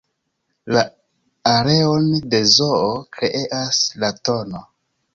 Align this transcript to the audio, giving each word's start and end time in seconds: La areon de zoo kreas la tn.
La 0.75 0.81
areon 1.51 2.09
de 2.33 2.41
zoo 2.57 2.91
kreas 3.19 3.87
la 4.03 4.15
tn. 4.27 4.69